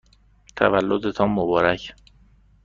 [0.55, 1.95] تولدتان مبارک!